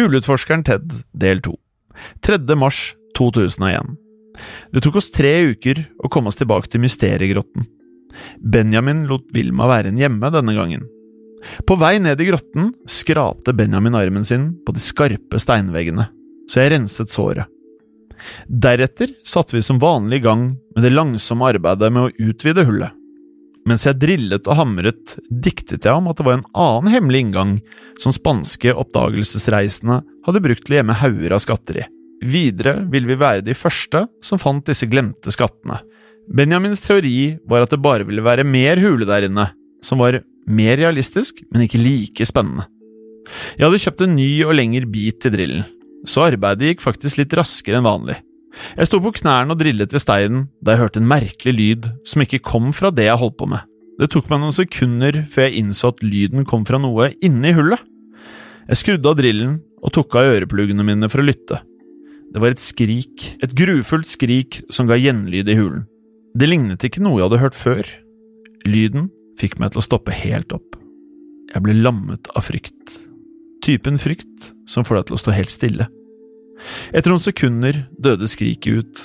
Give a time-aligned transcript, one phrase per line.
[0.00, 1.52] Huleutforskeren Ted, del 2.
[2.24, 2.38] 3.
[2.56, 3.98] mars 2001.
[4.72, 7.66] Det tok oss tre uker å komme oss tilbake til mysteriegrotten.
[8.40, 10.86] Benjamin lot Vilma være igjen hjemme denne gangen.
[11.68, 16.08] På vei ned i grotten skrapte Benjamin armen sin på de skarpe steinveggene,
[16.48, 17.50] så jeg renset såret.
[18.48, 22.96] Deretter satte vi som vanlig i gang med det langsomme arbeidet med å utvide hullet.
[23.68, 27.54] Mens jeg drillet og hamret, diktet jeg om at det var en annen hemmelig inngang
[28.00, 31.86] som spanske oppdagelsesreisende hadde brukt til å gjemme hauger av skatter i.
[32.20, 35.80] Videre ville vi være de første som fant disse glemte skattene.
[36.30, 39.48] Benjamins teori var at det bare ville være mer hule der inne,
[39.84, 42.68] som var mer realistisk, men ikke like spennende.
[43.56, 45.64] Jeg hadde kjøpt en ny og lengre bit til drillen,
[46.08, 48.18] så arbeidet gikk faktisk litt raskere enn vanlig.
[48.50, 52.24] Jeg sto på knærne og drillet i steinen da jeg hørte en merkelig lyd som
[52.24, 53.62] ikke kom fra det jeg holdt på med.
[54.00, 57.82] Det tok meg noen sekunder før jeg innså at lyden kom fra noe inni hullet.
[58.70, 61.60] Jeg skrudde av drillen og tok av ørepluggene mine for å lytte.
[62.30, 65.86] Det var et skrik, et grufullt skrik som ga gjenlyd i hulen.
[66.38, 67.86] Det lignet ikke noe jeg hadde hørt før.
[68.68, 69.08] Lyden
[69.40, 70.78] fikk meg til å stoppe helt opp.
[71.50, 72.94] Jeg ble lammet av frykt.
[73.66, 75.88] Typen frykt som får deg til å stå helt stille.
[76.92, 79.02] Etter noen sekunder døde skriket ut,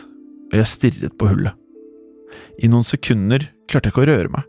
[0.51, 1.55] og jeg stirret på hullet.
[2.59, 4.47] I noen sekunder klarte jeg ikke å røre meg.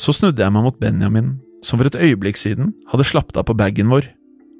[0.00, 3.56] Så snudde jeg meg mot Benjamin, som for et øyeblikk siden hadde slappet av på
[3.58, 4.08] bagen vår.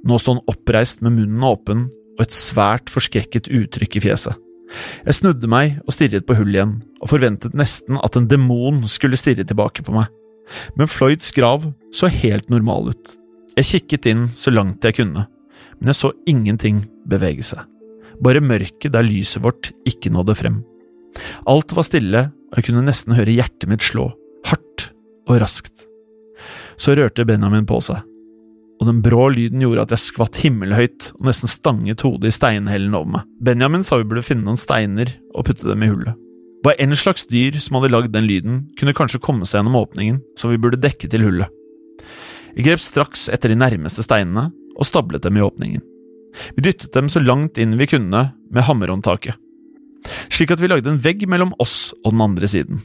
[0.05, 4.37] Nå sto han oppreist med munnen åpen og et svært forskrekket uttrykk i fjeset.
[5.07, 9.19] Jeg snudde meg og stirret på hullet igjen, og forventet nesten at en demon skulle
[9.19, 10.11] stirre tilbake på meg.
[10.79, 13.17] Men Floyds grav så helt normal ut.
[13.59, 15.27] Jeg kikket inn så langt jeg kunne,
[15.81, 17.65] men jeg så ingenting bevege seg.
[18.21, 20.61] Bare mørket der lyset vårt ikke nådde frem.
[21.49, 24.11] Alt var stille, og jeg kunne nesten høre hjertet mitt slå,
[24.47, 24.91] hardt
[25.29, 25.87] og raskt.
[26.81, 28.05] Så rørte Benjamin på seg,
[28.81, 32.97] og den brå lyden gjorde at jeg skvatt himmelhøyt og nesten stanget hodet i steinhellen
[32.97, 33.29] over meg.
[33.45, 36.17] Benjamin sa vi burde finne noen steiner og putte dem i hullet.
[36.65, 40.21] Hva enn slags dyr som hadde lagd den lyden, kunne kanskje komme seg gjennom åpningen,
[40.37, 41.49] så vi burde dekke til hullet.
[42.57, 44.49] Jeg grep straks etter de nærmeste steinene
[44.81, 45.85] og stablet dem i åpningen.
[46.57, 49.37] Vi dyttet dem så langt inn vi kunne med hammerhåndtaket,
[50.33, 52.83] slik at vi lagde en vegg mellom oss og den andre siden.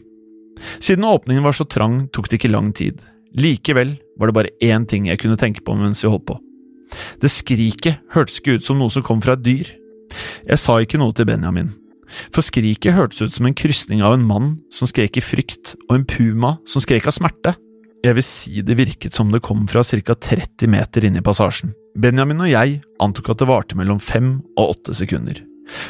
[0.80, 3.02] Siden åpningen var så trang, tok det ikke lang tid.
[3.36, 6.38] Likevel var det bare én ting jeg kunne tenke på mens vi holdt på.
[7.20, 9.72] Det skriket hørtes ikke ut som noe som kom fra et dyr.
[10.46, 11.74] Jeg sa ikke noe til Benjamin,
[12.32, 15.98] for skriket hørtes ut som en krysning av en mann som skrek i frykt, og
[15.98, 17.56] en puma som skrek av smerte.
[18.06, 21.74] Jeg vil si det virket som det kom fra ca 30 meter inn i passasjen.
[21.96, 25.40] Benjamin og jeg antok at det varte mellom fem og åtte sekunder.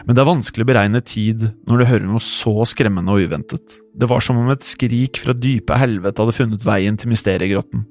[0.06, 3.75] Men det er vanskelig å beregne tid når du hører noe så skremmende og uventet.
[3.96, 7.84] Det var som om et skrik fra dype helvete hadde funnet veien til mysteriegrotten.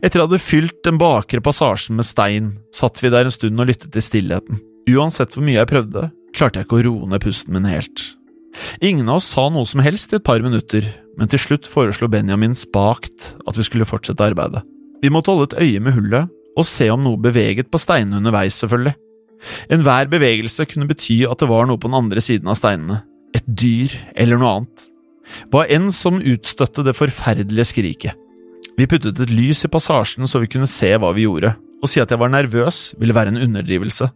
[0.00, 3.60] Etter at jeg hadde fylt den bakre passasjen med stein, satt vi der en stund
[3.60, 4.62] og lyttet til stillheten.
[4.88, 8.06] Uansett hvor mye jeg prøvde, klarte jeg ikke å roe ned pusten min helt.
[8.80, 10.86] Ingen av oss sa noe som helst i et par minutter,
[11.20, 14.64] men til slutt foreslo Benjamin spakt at vi skulle fortsette arbeidet.
[15.02, 18.58] Vi måtte holde et øye med hullet og se om noe beveget på steinene underveis,
[18.58, 18.96] selvfølgelig.
[19.70, 23.02] Enhver bevegelse kunne bety at det var noe på den andre siden av steinene,
[23.36, 24.88] et dyr eller noe annet.
[25.52, 28.16] Hva enn som utstøtte det forferdelige skriket.
[28.78, 31.52] Vi puttet et lys i passasjen så vi kunne se hva vi gjorde.
[31.78, 34.08] Å si at jeg var nervøs, ville være en underdrivelse.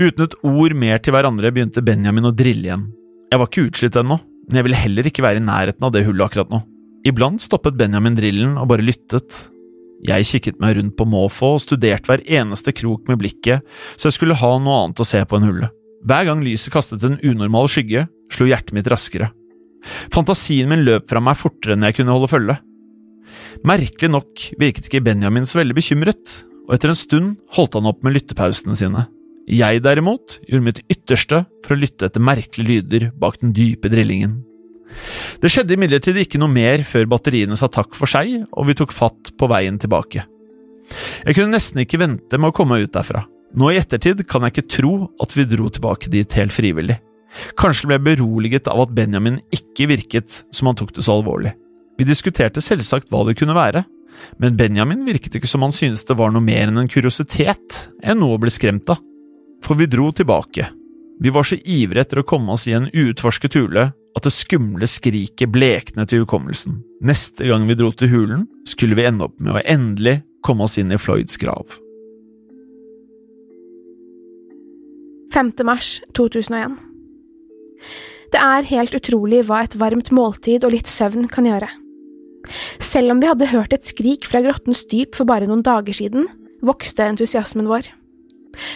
[0.00, 2.88] Uten et ord mer til hverandre begynte Benjamin å drille igjen.
[3.30, 4.18] Jeg var ikke utslitt ennå,
[4.48, 6.60] men jeg ville heller ikke være i nærheten av det hullet akkurat nå.
[7.06, 9.46] Iblant stoppet Benjamin drillen og bare lyttet.
[10.06, 13.66] Jeg kikket meg rundt på måfå og studerte hver eneste krok med blikket,
[14.00, 15.74] så jeg skulle ha noe annet å se på enn hullet.
[16.08, 19.28] Hver gang lyset kastet en unormal skygge, slo hjertet mitt raskere.
[20.12, 22.56] Fantasien min løp fra meg fortere enn jeg kunne holde følge.
[23.66, 26.36] Merkelig nok virket ikke Benjamin så veldig bekymret,
[26.66, 29.04] og etter en stund holdt han opp med lyttepausene sine.
[29.50, 34.38] Jeg derimot gjorde mitt ytterste for å lytte etter merkelige lyder bak den dype drillingen.
[35.40, 38.94] Det skjedde imidlertid ikke noe mer før batteriene sa takk for seg, og vi tok
[38.94, 40.26] fatt på veien tilbake.
[41.26, 43.24] Jeg kunne nesten ikke vente med å komme ut derfra.
[43.58, 44.92] Nå i ettertid kan jeg ikke tro
[45.22, 46.98] at vi dro tilbake dit helt frivillig.
[47.58, 51.54] Kanskje ble jeg beroliget av at Benjamin ikke virket som han tok det så alvorlig.
[51.98, 53.84] Vi diskuterte selvsagt hva det kunne være,
[54.42, 58.20] men Benjamin virket ikke som han syntes det var noe mer enn en kuriositet enn
[58.22, 59.00] noe å bli skremt av.
[59.62, 60.70] For vi dro tilbake.
[61.20, 64.88] Vi var så ivrige etter å komme oss i en uutforsket hule at det skumle
[64.90, 66.80] skriket bleknet i hukommelsen.
[67.06, 70.78] Neste gang vi dro til hulen, skulle vi ende opp med å endelig komme oss
[70.80, 71.78] inn i Floyds grav.
[75.30, 75.52] 5.
[75.62, 76.74] mars 2001
[78.34, 81.70] Det er helt utrolig hva et varmt måltid og litt søvn kan gjøre.
[82.82, 86.26] Selv om vi hadde hørt et skrik fra grottens dyp for bare noen dager siden,
[86.66, 87.92] vokste entusiasmen vår.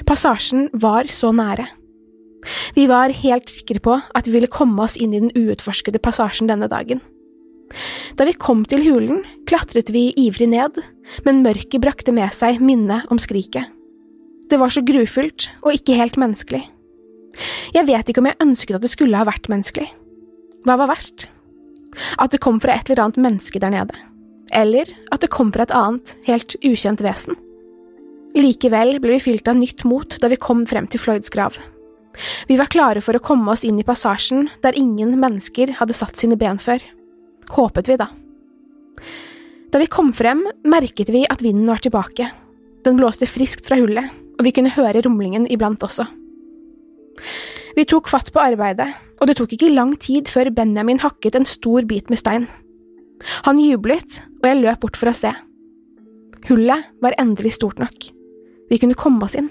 [0.07, 1.67] Passasjen var så nære.
[2.75, 6.51] Vi var helt sikre på at vi ville komme oss inn i den uutforskede passasjen
[6.51, 7.03] denne dagen.
[8.19, 10.79] Da vi kom til hulen, klatret vi ivrig ned,
[11.27, 13.71] men mørket brakte med seg minnet om skriket.
[14.51, 16.63] Det var så grufullt og ikke helt menneskelig.
[17.75, 19.89] Jeg vet ikke om jeg ønsket at det skulle ha vært menneskelig.
[20.67, 21.29] Hva var verst?
[22.19, 23.97] At det kom fra et eller annet menneske der nede,
[24.55, 27.39] eller at det kom fra et annet, helt ukjent vesen?
[28.35, 31.59] Likevel ble vi fylt av nytt mot da vi kom frem til Floyds grav.
[32.49, 36.19] Vi var klare for å komme oss inn i passasjen der ingen mennesker hadde satt
[36.21, 36.83] sine ben før.
[37.55, 38.09] Håpet vi, da.
[39.75, 42.29] Da vi kom frem, merket vi at vinden var tilbake.
[42.87, 46.07] Den blåste friskt fra hullet, og vi kunne høre rumlingen iblant også.
[47.75, 51.49] Vi tok fatt på arbeidet, og det tok ikke lang tid før Benjamin hakket en
[51.49, 52.47] stor bit med stein.
[53.49, 55.33] Han jublet, og jeg løp bort for å se.
[56.49, 58.11] Hullet var endelig stort nok.
[58.71, 59.51] Vi kunne komme oss inn.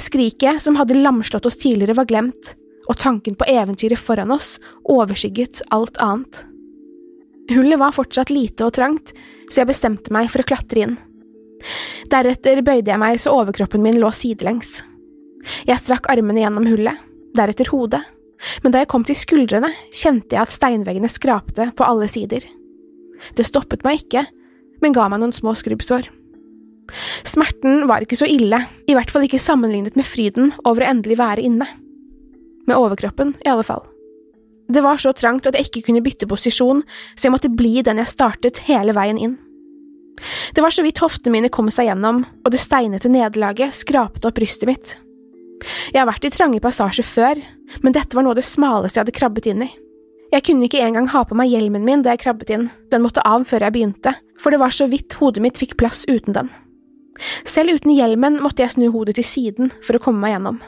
[0.00, 2.54] Skriket som hadde lamslått oss tidligere, var glemt,
[2.90, 4.56] og tanken på eventyret foran oss
[4.90, 6.44] overskygget alt annet.
[7.52, 9.12] Hullet var fortsatt lite og trangt,
[9.50, 10.96] så jeg bestemte meg for å klatre inn.
[12.10, 14.80] Deretter bøyde jeg meg så overkroppen min lå sidelengs.
[15.66, 16.98] Jeg strakk armene gjennom hullet,
[17.36, 18.02] deretter hodet,
[18.62, 22.46] men da jeg kom til skuldrene, kjente jeg at steinveggene skrapte på alle sider.
[23.36, 24.24] Det stoppet meg ikke,
[24.82, 26.08] men ga meg noen små skrubbsår.
[27.26, 28.58] Smerten var ikke så ille,
[28.88, 31.68] i hvert fall ikke sammenlignet med fryden over å endelig være inne.
[32.68, 33.84] Med overkroppen, i alle fall.
[34.72, 36.82] Det var så trangt at jeg ikke kunne bytte posisjon,
[37.16, 39.38] så jeg måtte bli den jeg startet hele veien inn.
[40.54, 44.36] Det var så vidt hoftene mine kom seg gjennom, og det steinete nederlaget skrapte opp
[44.38, 44.96] brystet mitt.
[45.92, 47.40] Jeg har vært i trange passasjer før,
[47.82, 49.70] men dette var noe av det smaleste jeg hadde krabbet inn i.
[50.32, 53.24] Jeg kunne ikke engang ha på meg hjelmen min da jeg krabbet inn, den måtte
[53.28, 56.48] av før jeg begynte, for det var så vidt hodet mitt fikk plass uten den.
[57.44, 60.62] Selv uten hjelmen måtte jeg snu hodet til siden for å komme meg gjennom.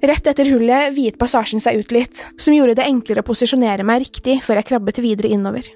[0.00, 4.06] Rett etter hullet viet passasjen seg ut litt, som gjorde det enklere å posisjonere meg
[4.06, 5.66] riktig før jeg krabbet videre innover.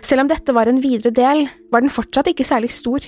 [0.00, 3.04] Selv om dette var en videre del, var den fortsatt ikke særlig stor.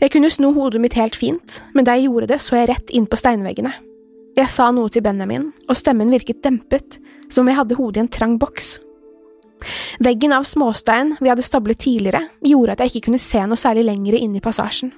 [0.00, 2.94] Jeg kunne sno hodet mitt helt fint, men da jeg gjorde det, så jeg rett
[2.96, 3.74] inn på steinveggene.
[4.38, 6.96] Jeg sa noe til Benjamin, og stemmen virket dempet,
[7.28, 8.78] som om jeg hadde hodet i en trang boks.
[10.02, 13.86] Veggen av småstein vi hadde stablet tidligere, gjorde at jeg ikke kunne se noe særlig
[13.88, 14.92] lenger inn i passasjen.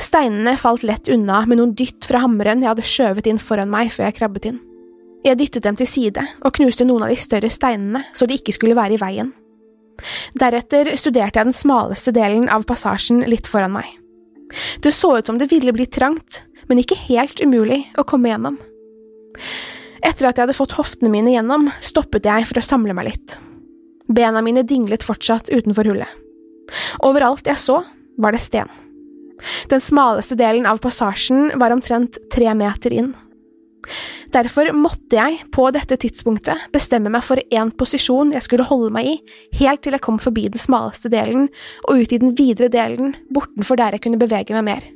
[0.00, 3.92] Steinene falt lett unna med noen dytt fra hammeren jeg hadde skjøvet inn foran meg
[3.94, 4.60] før jeg krabbet inn.
[5.24, 8.54] Jeg dyttet dem til side og knuste noen av de større steinene så de ikke
[8.56, 9.32] skulle være i veien.
[10.36, 13.86] Deretter studerte jeg den smaleste delen av passasjen litt foran meg.
[14.82, 18.58] Det så ut som det ville bli trangt, men ikke helt umulig å komme gjennom.
[20.04, 23.36] Etter at jeg hadde fått hoftene mine gjennom, stoppet jeg for å samle meg litt.
[24.12, 26.10] Bena mine dinglet fortsatt utenfor hullet.
[27.04, 27.80] Overalt jeg så,
[28.20, 28.68] var det sten.
[29.68, 33.14] Den smaleste delen av passasjen var omtrent tre meter inn.
[34.34, 39.10] Derfor måtte jeg på dette tidspunktet bestemme meg for én posisjon jeg skulle holde meg
[39.12, 39.14] i,
[39.60, 41.46] helt til jeg kom forbi den smaleste delen
[41.84, 44.88] og ut i den videre delen, bortenfor der jeg kunne bevege meg mer.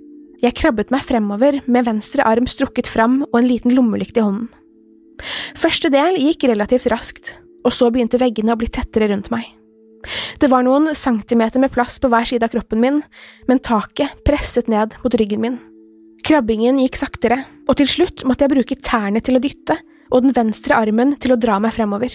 [0.43, 4.49] Jeg krabbet meg fremover med venstre arm strukket fram og en liten lommelykt i hånden.
[5.58, 7.32] Første del gikk relativt raskt,
[7.66, 9.46] og så begynte veggene å bli tettere rundt meg.
[10.38, 13.00] Det var noen centimeter med plass på hver side av kroppen min,
[13.50, 15.58] men taket presset ned mot ryggen min.
[16.26, 20.34] Krabbingen gikk saktere, og til slutt måtte jeg bruke tærne til å dytte og den
[20.37, 22.14] venstre armen til å dra meg fremover.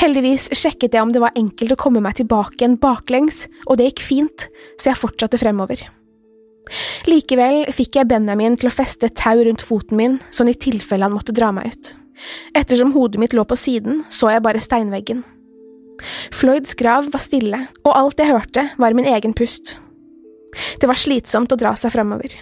[0.00, 3.90] Heldigvis sjekket jeg om det var enkelt å komme meg tilbake igjen baklengs, og det
[3.90, 4.48] gikk fint,
[4.80, 5.84] så jeg fortsatte fremover.
[7.10, 11.14] Likevel fikk jeg Benjamin til å feste tau rundt foten min, sånn i tilfelle han
[11.14, 11.92] måtte dra meg ut.
[12.56, 15.24] Ettersom hodet mitt lå på siden, så jeg bare steinveggen.
[16.34, 19.76] Floyds grav var stille, og alt jeg hørte, var min egen pust.
[20.80, 22.34] Det var slitsomt å dra seg fremover.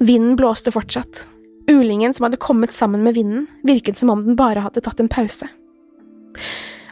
[0.00, 1.26] Vinden blåste fortsatt.
[1.68, 5.10] Ulingen som hadde kommet sammen med vinden, virket som om den bare hadde tatt en
[5.12, 5.48] pause.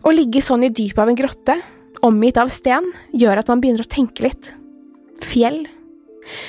[0.07, 1.57] Å ligge sånn i dypet av en grotte,
[2.07, 4.53] omgitt av sten, gjør at man begynner å tenke litt.
[5.25, 5.65] Fjell.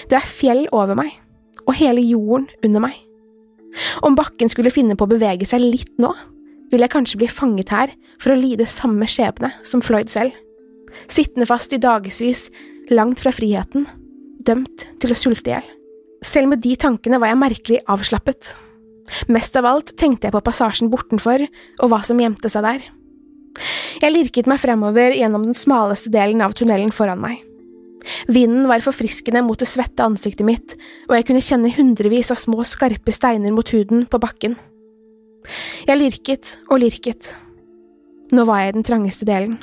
[0.09, 1.11] Det er fjell over meg,
[1.65, 2.97] og hele jorden under meg.
[4.05, 6.13] Om bakken skulle finne på å bevege seg litt nå,
[6.71, 10.35] vil jeg kanskje bli fanget her for å lide samme skjebne som Floyd selv,
[11.11, 12.47] sittende fast i dagevis
[12.91, 13.85] langt fra friheten,
[14.47, 15.73] dømt til å sulte i hjel.
[16.25, 18.55] Selv med de tankene var jeg merkelig avslappet.
[19.31, 22.87] Mest av alt tenkte jeg på passasjen bortenfor og hva som gjemte seg der.
[24.01, 27.39] Jeg lirket meg fremover gjennom den smaleste delen av tunnelen foran meg.
[28.29, 30.75] Vinden var forfriskende mot det svette ansiktet mitt,
[31.09, 34.57] og jeg kunne kjenne hundrevis av små, skarpe steiner mot huden på bakken.
[35.87, 37.33] Jeg lirket og lirket.
[38.35, 39.57] Nå var jeg i den trangeste delen.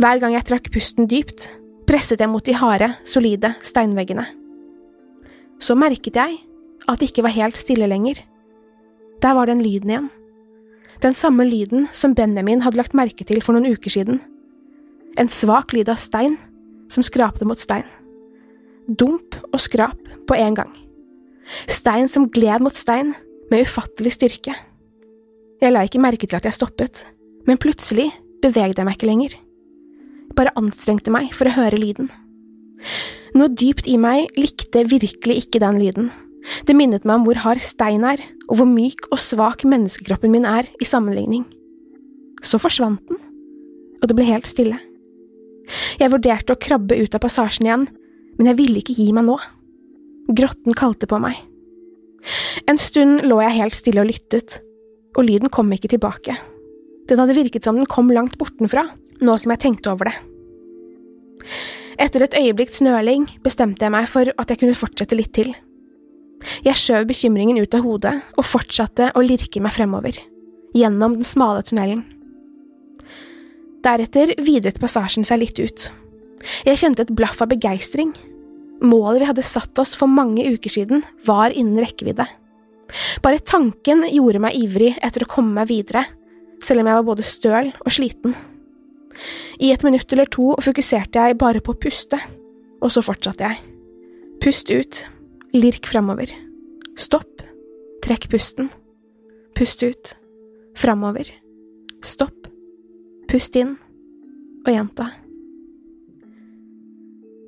[0.00, 1.50] Hver gang jeg trakk pusten dypt,
[1.88, 4.24] presset jeg mot de harde, solide steinveggene.
[5.60, 6.38] Så merket jeg
[6.88, 8.22] at det ikke var helt stille lenger.
[9.20, 10.10] Der var den lyden igjen.
[11.02, 14.22] Den samme lyden som Benjamin hadde lagt merke til for noen uker siden.
[15.18, 16.38] En svak lyd av stein
[16.98, 17.86] som skrapte mot stein.
[18.90, 20.70] Dump og skrap på en gang.
[21.70, 23.14] Stein som gled mot stein
[23.52, 24.56] med ufattelig styrke.
[25.62, 27.04] Jeg la ikke merke til at jeg stoppet,
[27.46, 28.10] men plutselig
[28.42, 29.36] bevegde jeg meg ikke lenger.
[29.38, 32.10] Jeg bare anstrengte meg for å høre lyden.
[33.38, 36.10] Noe dypt i meg likte virkelig ikke den lyden.
[36.66, 40.46] Det minnet meg om hvor hard stein er, og hvor myk og svak menneskekroppen min
[40.48, 41.46] er i sammenligning.
[42.42, 43.22] Så forsvant den,
[44.02, 44.78] og det ble helt stille.
[46.00, 47.86] Jeg vurderte å krabbe ut av passasjen igjen,
[48.38, 49.36] men jeg ville ikke gi meg nå.
[50.28, 51.36] Grotten kalte på meg.
[52.68, 54.58] En stund lå jeg helt stille og lyttet,
[55.16, 56.36] og lyden kom ikke tilbake.
[57.08, 58.84] Den hadde virket som den kom langt bortenfra,
[59.24, 60.16] nå som jeg tenkte over det.
[61.98, 65.54] Etter et øyeblikks nøling bestemte jeg meg for at jeg kunne fortsette litt til.
[66.62, 70.20] Jeg skjøv bekymringen ut av hodet og fortsatte å lirke meg fremover,
[70.76, 72.04] gjennom den smale tunnelen.
[73.84, 75.88] Deretter vidret passasjen seg litt ut.
[76.66, 78.12] Jeg kjente et blaff av begeistring.
[78.82, 82.26] Målet vi hadde satt oss for mange uker siden, var innen rekkevidde.
[83.24, 86.06] Bare tanken gjorde meg ivrig etter å komme meg videre,
[86.64, 88.36] selv om jeg var både støl og sliten.
[89.58, 92.20] I et minutt eller to fokuserte jeg bare på å puste,
[92.78, 93.60] og så fortsatte jeg.
[94.42, 95.02] Pust ut,
[95.56, 96.30] lirk framover.
[96.98, 97.42] Stopp,
[98.04, 98.70] trekk pusten.
[99.58, 100.14] Pust ut,
[100.78, 101.32] framover.
[102.06, 102.37] Stopp,
[103.28, 103.76] pust inn,
[104.64, 105.10] og gjenta.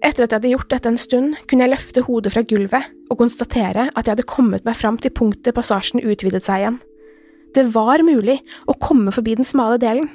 [0.00, 3.18] Etter at jeg hadde gjort dette en stund, kunne jeg løfte hodet fra gulvet og
[3.20, 6.78] konstatere at jeg hadde kommet meg fram til punktet passasjen utvidet seg igjen.
[7.52, 8.38] Det var mulig
[8.70, 10.08] å komme forbi den smale delen.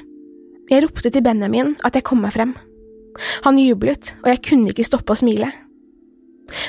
[0.72, 2.56] Jeg ropte til Benjamin at jeg kom meg frem.
[3.46, 5.52] Han jublet, og jeg kunne ikke stoppe å smile.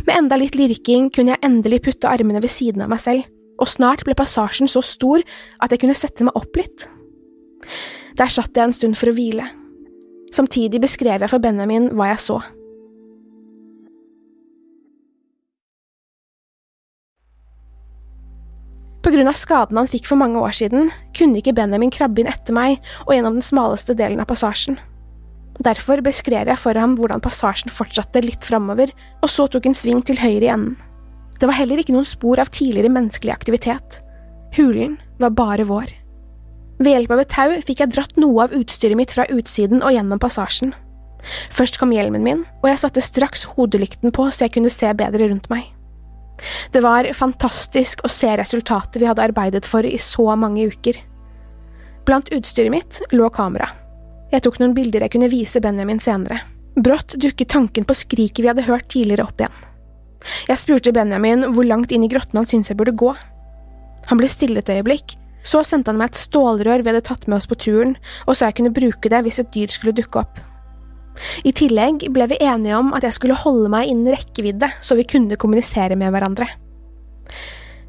[0.06, 3.24] Med enda litt lirking kunne jeg endelig putte armene ved siden av meg selv,
[3.56, 5.24] og snart ble passasjen så stor
[5.64, 6.84] at jeg kunne sette meg opp litt.
[8.16, 9.44] Der satt jeg en stund for å hvile.
[10.32, 12.40] Samtidig beskrev jeg for Benjamin hva jeg så.
[19.06, 22.30] På grunn av skaden han fikk for mange år siden, kunne ikke Benjamin krabbe inn
[22.30, 24.80] etter meg og gjennom den smaleste delen av passasjen.
[25.62, 28.90] Derfor beskrev jeg for ham hvordan passasjen fortsatte litt framover,
[29.22, 30.74] og så tok en sving til høyre i enden.
[31.36, 34.00] Det var heller ikke noen spor av tidligere menneskelig aktivitet.
[34.56, 35.92] Hulen var bare vår.
[36.78, 39.94] Ved hjelp av et tau fikk jeg dratt noe av utstyret mitt fra utsiden og
[39.96, 40.74] gjennom passasjen.
[41.54, 45.30] Først kom hjelmen min, og jeg satte straks hodelykten på så jeg kunne se bedre
[45.30, 45.72] rundt meg.
[46.72, 50.98] Det var fantastisk å se resultatet vi hadde arbeidet for i så mange uker.
[52.06, 53.70] Blant utstyret mitt lå kamera.
[54.30, 56.42] Jeg tok noen bilder jeg kunne vise Benjamin senere.
[56.76, 59.62] Brått dukket tanken på skriket vi hadde hørt tidligere opp igjen.
[60.50, 63.14] Jeg spurte Benjamin hvor langt inn i grotten han syntes jeg burde gå.
[64.10, 65.16] Han ble stille et øyeblikk,
[65.46, 68.48] så sendte han meg et stålrør vi hadde tatt med oss på turen, og så
[68.48, 70.40] jeg kunne bruke det hvis et dyr skulle dukke opp.
[71.48, 75.06] I tillegg ble vi enige om at jeg skulle holde meg innen rekkevidde så vi
[75.08, 76.48] kunne kommunisere med hverandre.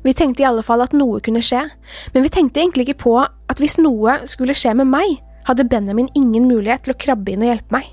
[0.06, 1.66] Vi tenkte i alle fall at noe kunne skje,
[2.14, 6.08] men vi tenkte egentlig ikke på at hvis noe skulle skje med meg, hadde Benjamin
[6.16, 7.90] ingen mulighet til å krabbe inn og hjelpe meg.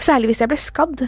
[0.00, 1.06] Særlig hvis jeg ble skadd.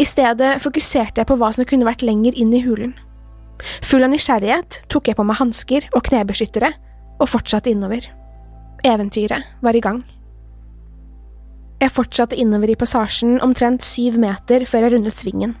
[0.00, 2.96] I stedet fokuserte jeg på hva som kunne vært lenger inn i hulen.
[3.86, 6.72] Full av nysgjerrighet tok jeg på meg hansker og knebeskyttere
[7.20, 8.06] og fortsatte innover.
[8.86, 10.00] Eventyret var i gang.
[11.80, 15.54] Jeg fortsatte innover i passasjen omtrent syv meter før jeg rundet svingen.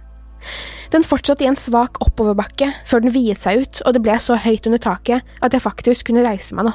[0.92, 4.36] Den fortsatte i en svak oppoverbakke før den viet seg ut og det ble så
[4.40, 6.74] høyt under taket at jeg faktisk kunne reise meg nå.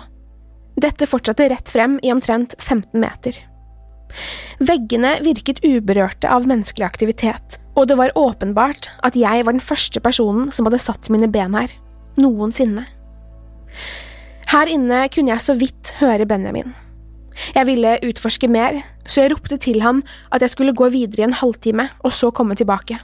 [0.81, 3.37] Dette fortsatte rett frem i omtrent 15 meter.
[4.59, 9.99] Veggene virket uberørte av menneskelig aktivitet, og det var åpenbart at jeg var den første
[10.03, 11.71] personen som hadde satt mine ben her,
[12.19, 12.85] noensinne.
[14.51, 16.73] Her inne kunne jeg så vidt høre Benjamin.
[17.55, 20.01] Jeg ville utforske mer, så jeg ropte til ham
[20.31, 22.99] at jeg skulle gå videre i en halvtime og så komme tilbake.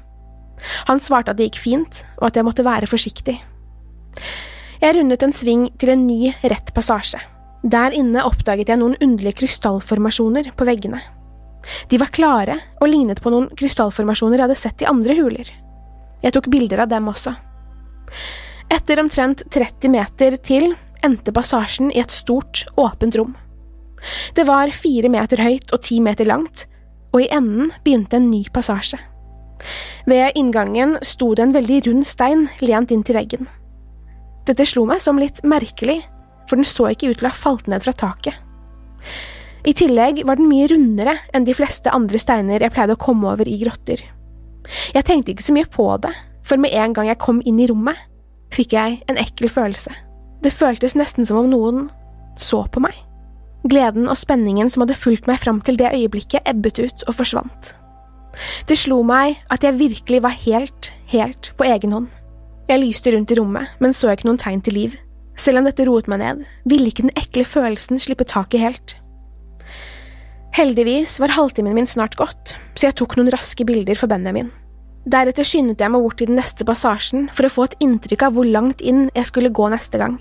[0.87, 3.39] Han svarte at det gikk fint, og at jeg måtte være forsiktig.
[4.81, 7.19] Jeg rundet en sving til en ny, rett passasje.
[7.61, 11.01] Der inne oppdaget jeg noen underlige krystallformasjoner på veggene.
[11.89, 15.51] De var klare og lignet på noen krystallformasjoner jeg hadde sett i andre huler.
[16.21, 17.33] Jeg tok bilder av dem også.
[18.71, 20.73] Etter omtrent 30 meter til
[21.05, 23.33] endte passasjen i et stort, åpent rom.
[24.35, 26.65] Det var fire meter høyt og ti meter langt,
[27.11, 28.99] og i enden begynte en ny passasje.
[30.09, 33.49] Ved inngangen sto det en veldig rund stein lent inn til veggen.
[34.47, 35.99] Dette slo meg som litt merkelig,
[36.49, 38.37] for den så ikke ut til å ha falt ned fra taket.
[39.67, 43.29] I tillegg var den mye rundere enn de fleste andre steiner jeg pleide å komme
[43.29, 44.01] over i grotter.
[44.95, 46.13] Jeg tenkte ikke så mye på det,
[46.45, 47.97] for med en gang jeg kom inn i rommet,
[48.53, 49.93] fikk jeg en ekkel følelse.
[50.41, 51.85] Det føltes nesten som om noen
[52.41, 52.95] så på meg.
[53.69, 57.75] Gleden og spenningen som hadde fulgt meg fram til det øyeblikket, ebbet ut og forsvant.
[58.65, 62.09] Det slo meg at jeg virkelig var helt, helt på egen hånd.
[62.69, 64.97] Jeg lyste rundt i rommet, men så ikke noen tegn til liv.
[65.37, 68.95] Selv om dette roet meg ned, ville ikke den ekle følelsen slippe taket helt.
[70.51, 74.49] Heldigvis var halvtimen min snart gått, så jeg tok noen raske bilder for Benjamin.
[75.07, 78.35] Deretter skyndet jeg meg bort til den neste passasjen for å få et inntrykk av
[78.35, 80.17] hvor langt inn jeg skulle gå neste gang.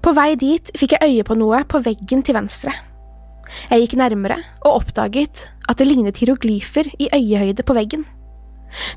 [0.00, 2.72] På vei dit fikk jeg øye på noe på veggen til venstre.
[3.68, 8.06] Jeg gikk nærmere og oppdaget at det lignet hieroglyfer i øyehøyde på veggen.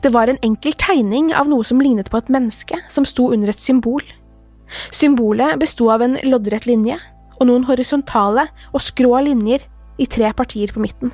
[0.01, 3.51] Det var en enkel tegning av noe som lignet på et menneske som sto under
[3.51, 4.01] et symbol.
[4.95, 6.95] Symbolet besto av en loddrett linje
[7.35, 9.67] og noen horisontale og skrå linjer
[9.99, 11.13] i tre partier på midten.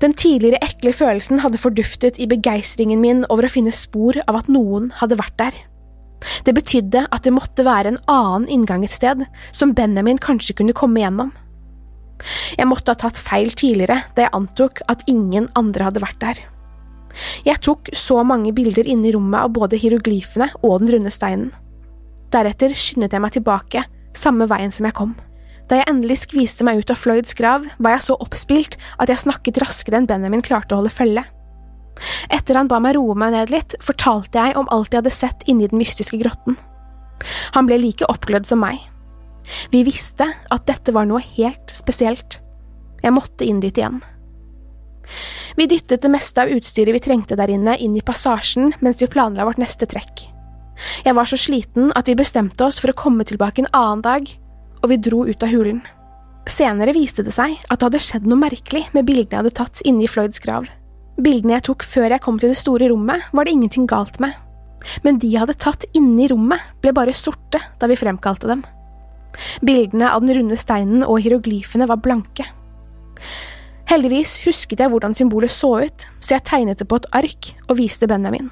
[0.00, 4.48] Den tidligere ekle følelsen hadde forduftet i begeistringen min over å finne spor av at
[4.48, 5.58] noen hadde vært der.
[6.44, 10.76] Det betydde at det måtte være en annen inngang et sted, som Benjamin kanskje kunne
[10.76, 11.32] komme gjennom.
[12.56, 16.42] Jeg måtte ha tatt feil tidligere da jeg antok at ingen andre hadde vært der.
[17.44, 21.50] Jeg tok så mange bilder inne i rommet av både hieroglyfene og den runde steinen.
[22.30, 23.82] Deretter skyndet jeg meg tilbake,
[24.14, 25.16] samme veien som jeg kom.
[25.70, 29.22] Da jeg endelig skviste meg ut av Floyds grav, var jeg så oppspilt at jeg
[29.22, 31.22] snakket raskere enn Benjamin klarte å holde følge.
[32.32, 35.46] Etter han ba meg roe meg ned litt, fortalte jeg om alt jeg hadde sett
[35.46, 36.58] inni den mystiske grotten.
[37.54, 38.82] Han ble like oppglødd som meg.
[39.70, 42.40] Vi visste at dette var noe helt spesielt.
[43.04, 44.00] Jeg måtte inn dit igjen.
[45.54, 49.10] Vi dyttet det meste av utstyret vi trengte der inne, inn i passasjen mens vi
[49.10, 50.26] planla vårt neste trekk.
[51.04, 54.30] Jeg var så sliten at vi bestemte oss for å komme tilbake en annen dag
[54.80, 55.80] og vi dro ut av hulen.
[56.48, 59.82] Senere viste det seg at det hadde skjedd noe merkelig med bildene jeg hadde tatt
[59.86, 60.68] inne i Floyds grav.
[61.20, 64.34] Bildene jeg tok før jeg kom til det store rommet, var det ingenting galt med,
[65.04, 68.64] men de jeg hadde tatt inne i rommet, ble bare sorte da vi fremkalte dem.
[69.64, 72.48] Bildene av den runde steinen og hieroglyfene var blanke.
[73.90, 77.78] Heldigvis husket jeg hvordan symbolet så ut, så jeg tegnet det på et ark og
[77.80, 78.50] viste Benjamin.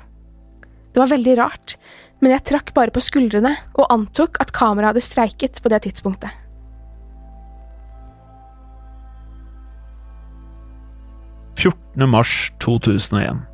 [0.99, 1.73] Det var veldig rart,
[2.19, 6.33] men jeg trakk bare på skuldrene og antok at kameraet hadde streiket på det tidspunktet.
[12.11, 13.45] mars 2001.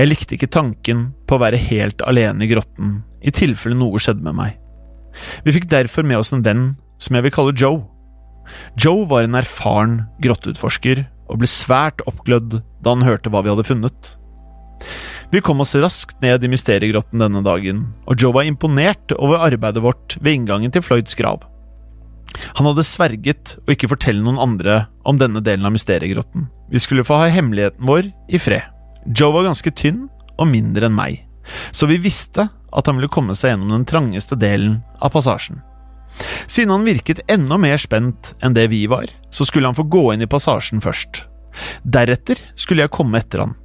[0.00, 4.26] Jeg likte ikke tanken på å være helt alene i grotten i tilfelle noe skjedde
[4.26, 4.58] med meg.
[5.46, 6.66] Vi fikk derfor med oss en venn
[6.98, 7.84] som jeg vil kalle Joe.
[8.74, 13.70] Joe var en erfaren grotteutforsker og ble svært oppglødd da han hørte hva vi hadde
[13.70, 14.16] funnet.
[15.34, 19.82] Vi kom oss raskt ned i mysteriegrotten denne dagen, og Joe var imponert over arbeidet
[19.82, 21.42] vårt ved inngangen til Floyds grav.
[22.54, 26.44] Han hadde sverget å ikke fortelle noen andre om denne delen av mysteriegrotten.
[26.70, 28.68] Vi skulle få ha hemmeligheten vår i fred.
[29.10, 30.04] Joe var ganske tynn
[30.38, 31.24] og mindre enn meg,
[31.74, 35.64] så vi visste at han ville komme seg gjennom den trangeste delen av passasjen.
[36.46, 40.12] Siden han virket enda mer spent enn det vi var, så skulle han få gå
[40.14, 41.24] inn i passasjen først.
[41.82, 43.58] Deretter skulle jeg komme etter han.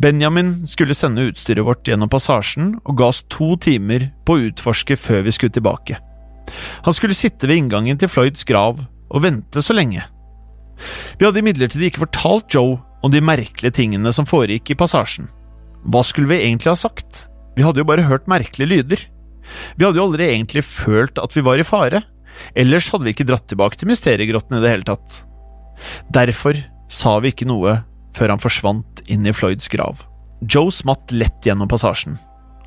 [0.00, 4.98] Benjamin skulle sende utstyret vårt gjennom passasjen og ga oss to timer på å utforske
[5.00, 5.98] før vi skulle tilbake.
[6.86, 10.04] Han skulle sitte ved inngangen til Floyds grav og vente så lenge.
[11.18, 15.28] Vi hadde imidlertid ikke fortalt Joe om de merkelige tingene som foregikk i passasjen.
[15.82, 17.26] Hva skulle vi egentlig ha sagt?
[17.56, 19.04] Vi hadde jo bare hørt merkelige lyder.
[19.76, 22.02] Vi hadde jo aldri egentlig følt at vi var i fare,
[22.56, 25.22] ellers hadde vi ikke dratt tilbake til mysteriegrotten i det hele tatt.
[26.14, 26.58] Derfor
[26.92, 27.80] sa vi ikke noe
[28.16, 30.04] før han forsvant inn i Floyds grav.
[30.42, 32.18] Joe smatt lett gjennom passasjen.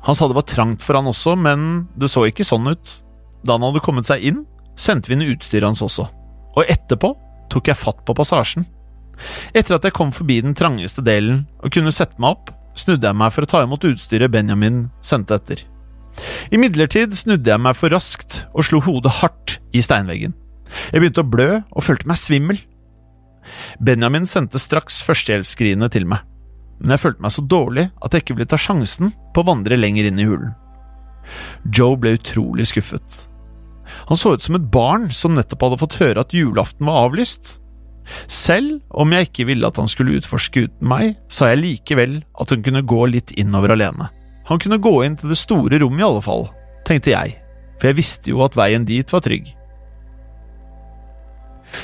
[0.06, 2.92] Han sa det var trangt for han også, men det så ikke sånn ut.
[3.46, 4.44] Da han hadde kommet seg inn,
[4.78, 6.06] sendte vi inn utstyret hans også,
[6.56, 7.12] og etterpå
[7.52, 8.66] tok jeg fatt på passasjen.
[9.56, 13.16] Etter at jeg kom forbi den trangeste delen og kunne sette meg opp, snudde jeg
[13.16, 15.62] meg for å ta imot utstyret Benjamin sendte etter.
[16.54, 20.36] Imidlertid snudde jeg meg for raskt og slo hodet hardt i steinveggen.
[20.92, 22.60] Jeg begynte å blø og følte meg svimmel.
[23.78, 26.24] Benjamin sendte straks førstehjelpsskrinet til meg,
[26.80, 29.78] men jeg følte meg så dårlig at jeg ikke ville ta sjansen på å vandre
[29.78, 30.52] lenger inn i hulen.
[31.74, 33.26] Joe ble utrolig skuffet.
[34.10, 37.56] Han så ut som et barn som nettopp hadde fått høre at julaften var avlyst.
[38.30, 42.54] Selv om jeg ikke ville at han skulle utforske uten meg, sa jeg likevel at
[42.54, 44.10] hun kunne gå litt innover alene.
[44.46, 46.46] Han kunne gå inn til det store rommet i alle fall,
[46.86, 47.34] tenkte jeg,
[47.80, 49.50] for jeg visste jo at veien dit var trygg.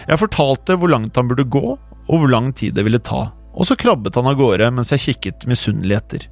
[0.08, 1.76] Jeg fortalte hvor langt han burde gå,
[2.08, 5.04] og hvor lang tid det ville ta, og så krabbet han av gårde mens jeg
[5.06, 6.26] kikket misunnelig etter.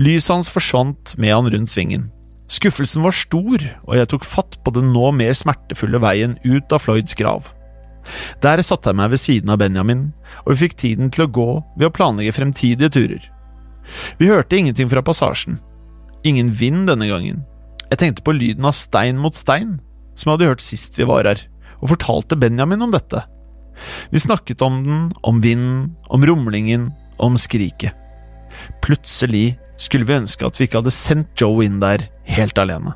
[0.00, 2.10] Lyset hans forsvant med han rundt svingen.
[2.52, 6.82] Skuffelsen var stor, og jeg tok fatt på den nå mer smertefulle veien ut av
[6.84, 7.48] Floyds grav.
[8.42, 10.08] Der satte jeg meg ved siden av Benjamin,
[10.42, 13.30] og vi fikk tiden til å gå ved å planlegge fremtidige turer.
[14.18, 15.60] Vi hørte ingenting fra passasjen.
[16.26, 17.40] Ingen vind denne gangen.
[17.88, 19.78] Jeg tenkte på lyden av stein mot stein,
[20.14, 21.46] som jeg hadde hørt sist vi var her
[21.82, 23.24] og fortalte Benjamin om dette.
[24.12, 26.90] Vi snakket om den, om vinden, om rumlingen
[27.22, 27.92] om skriket.
[28.84, 32.94] Plutselig skulle vi ønske at vi ikke hadde sendt Joe inn der helt alene.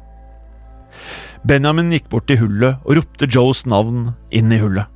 [1.47, 4.91] Benjamin gikk bort til hullet og ropte Joes navn inn i hullet.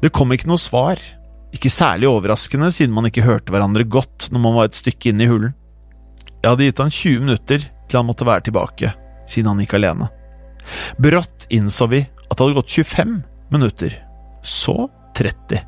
[0.00, 1.00] Det kom ikke noe svar,
[1.52, 5.26] ikke særlig overraskende siden man ikke hørte hverandre godt når man var et stykke inne
[5.26, 5.56] i hullen.
[6.42, 8.92] Jeg hadde gitt han 20 minutter til han måtte være tilbake,
[9.28, 10.08] siden han gikk alene.
[11.02, 13.14] Brått innså vi at det hadde gått 25
[13.54, 13.96] minutter.
[14.42, 15.62] Så 30.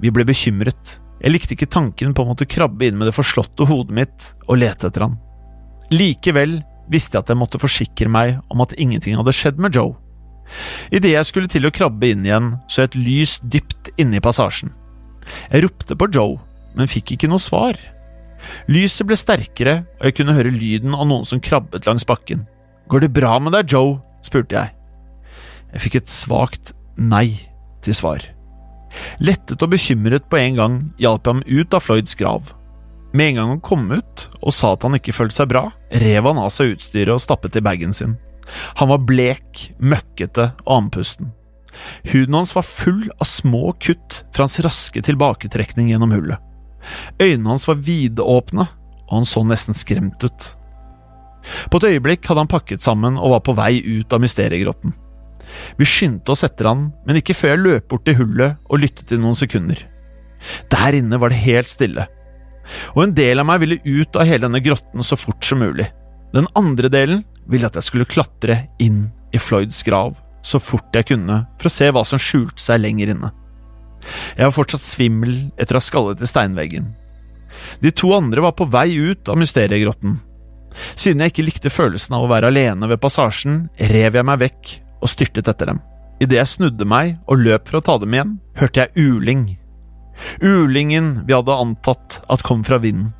[0.00, 0.96] Vi ble bekymret.
[1.20, 4.60] Jeg likte ikke tanken på å måtte krabbe inn med det forslåtte hodet mitt og
[4.60, 5.16] lete etter han.
[5.94, 6.58] Likevel
[6.92, 9.96] visste jeg at jeg måtte forsikre meg om at ingenting hadde skjedd med Joe.
[10.94, 14.22] Idet jeg skulle til å krabbe inn igjen, så jeg et lys dypt inne i
[14.22, 14.70] passasjen.
[15.50, 16.36] Jeg ropte på Joe,
[16.78, 17.78] men fikk ikke noe svar.
[18.70, 22.44] Lyset ble sterkere, og jeg kunne høre lyden av noen som krabbet langs bakken.
[22.86, 23.98] Går det bra med deg, Joe?
[24.26, 24.74] spurte jeg.
[25.72, 27.28] Jeg fikk et svakt nei
[27.84, 28.22] til svar.
[29.20, 32.52] Lettet og bekymret på en gang hjalp jeg ham ut av Floyds grav.
[33.16, 36.28] Med en gang han kom ut og sa at han ikke følte seg bra, rev
[36.28, 38.16] han av seg utstyret og stappet i bagen sin.
[38.78, 41.32] Han var blek, møkkete og andpusten.
[42.12, 46.40] Huden hans var full av små kutt fra hans raske tilbaketrekning gjennom hullet.
[47.20, 48.68] Øynene hans var vidåpne,
[49.06, 50.52] og han så nesten skremt ut.
[51.70, 54.94] På et øyeblikk hadde han pakket sammen og var på vei ut av mysteriegrotten.
[55.78, 59.14] Vi skyndte oss etter han, men ikke før jeg løp bort til hullet og lyttet
[59.14, 59.78] i noen sekunder.
[60.72, 62.06] Der inne var det helt stille,
[62.94, 65.88] og en del av meg ville ut av hele denne grotten så fort som mulig.
[66.34, 71.08] Den andre delen ville at jeg skulle klatre inn i Floyds grav så fort jeg
[71.08, 73.32] kunne for å se hva som skjulte seg lenger inne.
[74.36, 76.92] Jeg var fortsatt svimmel etter å ha skallet i steinveggen.
[77.82, 80.18] De to andre var på vei ut av mysteriegrotten.
[80.94, 84.74] Siden jeg ikke likte følelsen av å være alene ved passasjen, rev jeg meg vekk
[85.00, 85.82] og styrtet etter dem.
[86.22, 89.46] Idet jeg snudde meg og løp for å ta dem igjen, hørte jeg uling.
[90.40, 93.12] Ulingen vi hadde antatt at kom fra vinden.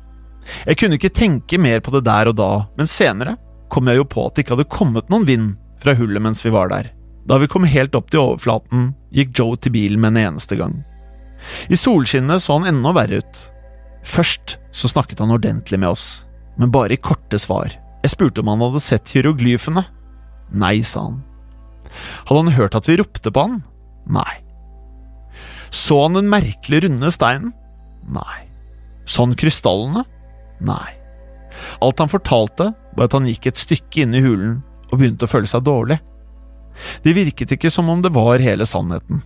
[0.65, 3.35] Jeg kunne ikke tenke mer på det der og da, men senere
[3.69, 6.53] kom jeg jo på at det ikke hadde kommet noen vind fra hullet mens vi
[6.55, 6.93] var der.
[7.27, 10.79] Da vi kom helt opp til overflaten, gikk Joe til bilen med en eneste gang.
[11.69, 13.41] I solskinnet så han enda verre ut.
[14.07, 16.07] Først så snakket han ordentlig med oss,
[16.57, 17.75] men bare i korte svar.
[18.05, 19.83] Jeg spurte om han hadde sett hieroglyfene.
[20.55, 21.19] Nei, sa han.
[22.27, 23.61] Hadde han hørt at vi ropte på han?
[24.07, 24.43] Nei.
[25.73, 27.53] Så han den merkelig runde steinen?
[28.07, 28.47] Nei.
[29.07, 30.03] Så han krystallene?
[30.63, 30.95] Nei.
[31.83, 35.31] Alt han fortalte, var at han gikk et stykke inn i hulen og begynte å
[35.31, 35.99] føle seg dårlig.
[37.03, 39.23] Det virket ikke som om det var hele sannheten.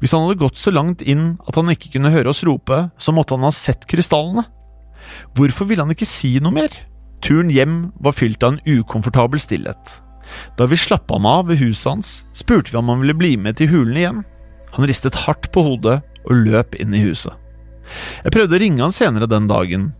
[0.00, 3.14] Hvis han hadde gått så langt inn at han ikke kunne høre oss rope, så
[3.14, 4.46] måtte han ha sett krystallene.
[5.38, 6.74] Hvorfor ville han ikke si noe mer?
[7.24, 9.98] Turen hjem var fylt av en ukomfortabel stillhet.
[10.58, 13.58] Da vi slapp ham av ved huset hans, spurte vi om han ville bli med
[13.58, 14.22] til hulen igjen.
[14.76, 17.32] Han ristet hardt på hodet og løp inn i huset.
[18.24, 19.90] Jeg prøvde å ringe han senere den dagen,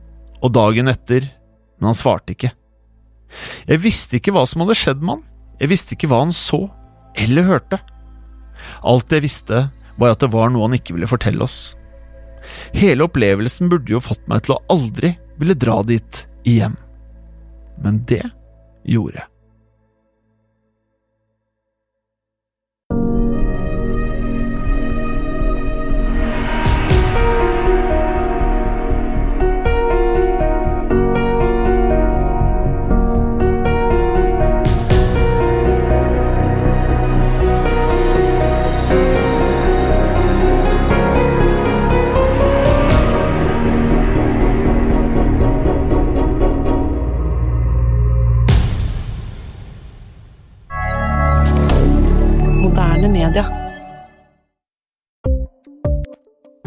[0.44, 1.30] og dagen etter,
[1.78, 2.52] men han svarte ikke.
[3.68, 5.24] Jeg visste ikke hva som hadde skjedd med han,
[5.58, 6.66] jeg visste ikke hva han så
[7.18, 7.80] eller hørte.
[8.86, 11.74] Alt jeg visste, var at det var noe han ikke ville fortelle oss.
[12.76, 16.76] Hele opplevelsen burde jo fått meg til å aldri ville dra dit igjen.
[17.82, 18.24] Men det
[18.86, 19.28] gjorde jeg.